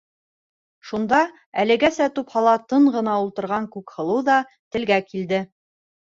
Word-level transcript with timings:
Шунда 0.91 1.17
әлегесә 1.63 2.07
тупһала 2.15 2.53
тын 2.73 2.87
ғына 2.95 3.17
ултырған 3.25 3.67
Күкһылыу 3.75 4.23
ҙа 4.31 4.39
телгә 4.77 4.99
килде: 5.11 5.43